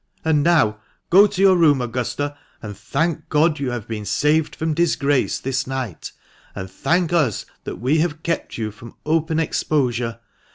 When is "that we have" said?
7.65-8.23